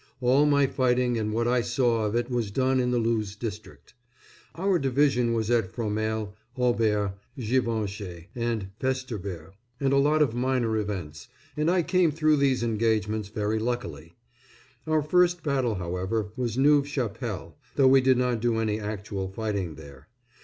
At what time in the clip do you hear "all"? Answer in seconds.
0.19-0.47